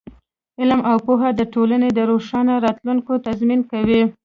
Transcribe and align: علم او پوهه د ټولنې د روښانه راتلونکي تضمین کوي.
علم 0.59 0.81
او 0.89 0.97
پوهه 1.05 1.29
د 1.35 1.41
ټولنې 1.53 1.89
د 1.93 1.99
روښانه 2.11 2.53
راتلونکي 2.65 3.13
تضمین 3.27 3.61
کوي. 3.71 4.01